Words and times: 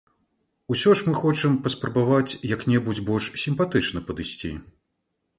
Усё 0.75 0.93
ж 0.99 1.09
мы 1.09 1.11
хочам 1.17 1.57
паспрабаваць 1.67 2.37
як-небудзь 2.51 3.01
больш 3.09 3.27
сімпатычна 3.43 3.99
падысці. 4.09 4.51